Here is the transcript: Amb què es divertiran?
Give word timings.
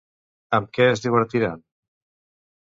Amb 0.57 0.71
què 0.77 0.87
es 0.93 1.03
divertiran? 1.03 1.63